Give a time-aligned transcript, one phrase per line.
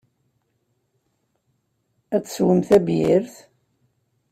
[2.15, 3.35] Ad teswem tabyirt?